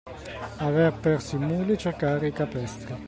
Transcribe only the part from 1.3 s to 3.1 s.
i muli e cercare i capestri.